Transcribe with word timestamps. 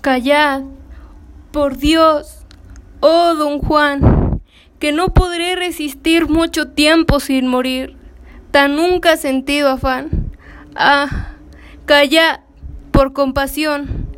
Callad, 0.00 0.62
por 1.52 1.76
Dios, 1.76 2.46
oh 3.00 3.34
don 3.34 3.58
Juan, 3.58 4.40
que 4.78 4.92
no 4.92 5.12
podré 5.12 5.56
resistir 5.56 6.26
mucho 6.26 6.68
tiempo 6.68 7.20
sin 7.20 7.46
morir, 7.46 7.96
tan 8.50 8.76
nunca 8.76 9.18
sentido 9.18 9.68
afán. 9.68 10.32
Ah, 10.74 11.34
callad, 11.84 12.40
por 12.92 13.12
compasión, 13.12 14.08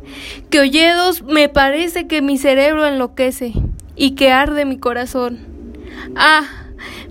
que 0.49 0.61
oyedos 0.61 1.21
me 1.23 1.49
parece 1.49 2.07
que 2.07 2.21
mi 2.21 2.37
cerebro 2.37 2.85
enloquece 2.85 3.51
y 3.97 4.11
que 4.11 4.31
arde 4.31 4.63
mi 4.63 4.77
corazón. 4.77 5.45
Ah, 6.15 6.43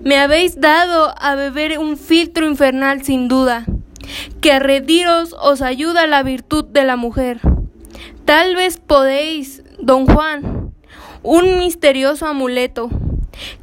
me 0.03 0.17
habéis 0.17 0.59
dado 0.59 1.13
a 1.19 1.35
beber 1.35 1.77
un 1.77 1.95
filtro 1.95 2.47
infernal 2.47 3.03
sin 3.03 3.27
duda, 3.27 3.65
que 4.41 4.51
a 4.51 4.57
rediros 4.57 5.35
os 5.39 5.61
ayuda 5.61 6.07
la 6.07 6.23
virtud 6.23 6.65
de 6.65 6.83
la 6.85 6.95
mujer. 6.95 7.39
Tal 8.25 8.55
vez 8.55 8.77
podéis, 8.77 9.63
don 9.79 10.05
Juan, 10.05 10.73
un 11.23 11.57
misterioso 11.57 12.25
amuleto, 12.25 12.89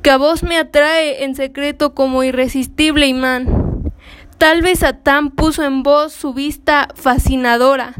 que 0.03 0.11
a 0.11 0.17
vos 0.17 0.43
me 0.43 0.57
atrae 0.57 1.25
en 1.25 1.35
secreto 1.35 1.95
como 1.95 2.23
irresistible 2.23 3.07
imán. 3.07 3.93
Tal 4.39 4.63
vez 4.63 4.81
Satán 4.81 5.31
puso 5.31 5.65
en 5.65 5.83
vos 5.83 6.13
su 6.13 6.33
vista 6.33 6.89
fascinadora, 6.95 7.95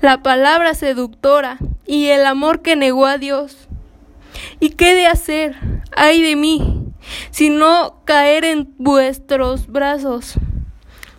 la 0.00 0.22
palabra 0.22 0.74
seductora 0.74 1.58
y 1.86 2.06
el 2.06 2.26
amor 2.26 2.62
que 2.62 2.76
negó 2.76 3.06
a 3.06 3.18
Dios. 3.18 3.68
¿Y 4.60 4.70
qué 4.70 4.94
de 4.94 5.06
hacer? 5.06 5.56
Ay 5.96 6.22
de 6.22 6.36
mí, 6.36 6.84
si 7.30 7.50
no 7.50 8.02
caer 8.04 8.44
en 8.44 8.72
vuestros 8.78 9.66
brazos, 9.66 10.34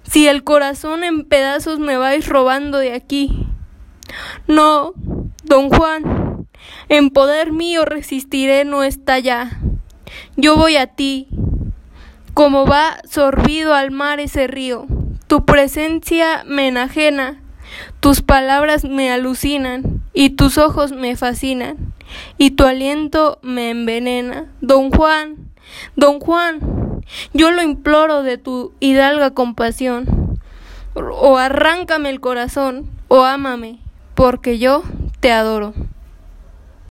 si 0.04 0.28
el 0.28 0.44
corazón 0.44 1.04
en 1.04 1.26
pedazos 1.26 1.80
me 1.80 1.98
vais 1.98 2.28
robando 2.28 2.78
de 2.78 2.94
aquí. 2.94 3.45
No, 4.48 4.94
don 5.44 5.70
Juan, 5.70 6.48
en 6.90 7.10
poder 7.10 7.52
mío 7.52 7.86
resistiré 7.86 8.66
no 8.66 8.84
está 8.84 9.20
ya. 9.20 9.60
Yo 10.36 10.56
voy 10.56 10.78
a 10.78 10.88
ti, 10.88 11.28
como 12.34 12.66
va 12.66 12.98
sorbido 13.10 13.74
al 13.74 13.92
mar 13.92 14.20
ese 14.20 14.48
río. 14.48 14.86
Tu 15.28 15.46
presencia 15.46 16.44
me 16.46 16.68
enajena, 16.68 17.42
tus 18.00 18.22
palabras 18.22 18.86
me 18.86 19.12
alucinan 19.12 20.04
y 20.14 20.32
tus 20.32 20.58
ojos 20.58 20.92
me 20.92 21.16
fascinan 21.16 21.94
y 22.38 22.52
tu 22.52 22.66
aliento 22.66 23.40
me 23.42 23.72
envenena. 23.72 24.46
Don 24.62 24.92
Juan, 24.92 25.50
don 25.96 26.20
Juan, 26.20 27.02
yo 27.34 27.52
lo 27.52 27.64
imploro 27.64 28.22
de 28.22 28.38
tu 28.38 28.74
hidalga 28.80 29.32
compasión. 29.32 30.40
O 30.94 31.38
arráncame 31.38 32.10
el 32.10 32.22
corazón 32.22 32.90
o 33.10 33.24
ámame 33.24 33.85
porque 34.16 34.58
yo 34.58 34.84
te 35.20 35.32
adoro. 35.32 35.74